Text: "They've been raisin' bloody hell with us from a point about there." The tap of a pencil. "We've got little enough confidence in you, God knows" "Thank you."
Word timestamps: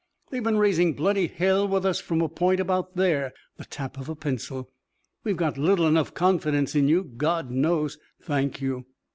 "They've 0.31 0.41
been 0.43 0.57
raisin' 0.57 0.93
bloody 0.93 1.27
hell 1.27 1.67
with 1.67 1.85
us 1.85 1.99
from 2.01 2.21
a 2.21 2.27
point 2.27 2.59
about 2.59 2.95
there." 2.95 3.33
The 3.57 3.65
tap 3.65 3.99
of 3.99 4.09
a 4.09 4.15
pencil. 4.15 4.67
"We've 5.23 5.37
got 5.37 5.59
little 5.59 5.85
enough 5.85 6.15
confidence 6.15 6.73
in 6.73 6.87
you, 6.87 7.03
God 7.03 7.51
knows" 7.51 7.99
"Thank 8.19 8.61
you." 8.61 8.87